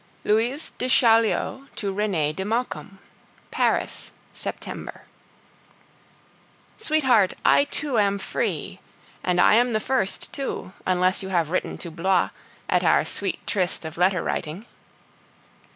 [0.23, 2.97] LOUISE DE CHAULIEU TO RENEE DE MAUCOMBE.
[3.51, 5.03] PARIS, September.
[6.79, 8.79] Sweetheart, I too am free!
[9.23, 12.31] And I am the first too, unless you have written to Blois,
[12.67, 14.65] at our sweet tryst of letter writing.